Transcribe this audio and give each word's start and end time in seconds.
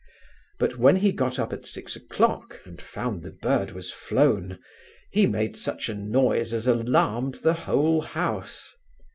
But 0.57 0.79
when 0.79 0.95
he 0.95 1.11
got 1.11 1.37
up 1.37 1.53
at 1.53 1.63
six 1.63 1.95
o'clock, 1.95 2.59
and 2.65 2.81
found 2.81 3.21
the 3.21 3.29
bird 3.29 3.69
was 3.69 3.91
flown, 3.91 4.57
he 5.11 5.27
made 5.27 5.55
such 5.55 5.89
a 5.89 5.93
noise 5.93 6.55
as 6.55 6.65
alarmed 6.65 7.35
the 7.43 7.53
whole 7.53 8.01
house. 8.01 8.73